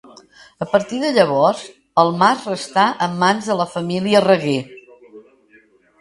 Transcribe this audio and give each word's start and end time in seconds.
A 0.65 0.67
partir 0.69 1.01
de 1.01 1.11
llavors, 1.17 1.59
el 2.03 2.09
mas 2.23 2.47
restà 2.53 2.85
en 3.09 3.15
mans 3.25 3.51
de 3.53 3.61
la 3.63 3.69
família 3.77 4.23
Reguer. 4.29 4.59